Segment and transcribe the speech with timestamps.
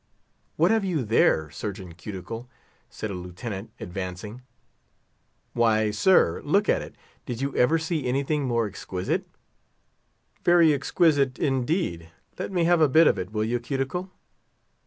[0.55, 2.49] "What have you there, Surgeon Cuticle?"
[2.89, 4.41] said a Lieutenant, advancing.
[5.53, 6.95] "Why, sir, look at it;
[7.27, 9.27] did you ever see anything more exquisite?"
[10.43, 12.09] "Very exquisite indeed;
[12.39, 14.09] let me have a bit of it, will you, Cuticle?"